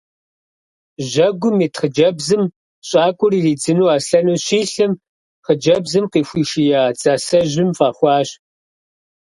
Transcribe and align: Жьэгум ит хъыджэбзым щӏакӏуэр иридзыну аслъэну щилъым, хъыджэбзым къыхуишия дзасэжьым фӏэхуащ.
Жьэгум 1.09 1.57
ит 1.65 1.73
хъыджэбзым 1.79 2.43
щӏакӏуэр 2.87 3.33
иридзыну 3.37 3.91
аслъэну 3.95 4.41
щилъым, 4.45 4.93
хъыджэбзым 5.45 6.05
къыхуишия 6.11 6.81
дзасэжьым 6.95 7.69
фӏэхуащ. 7.77 8.29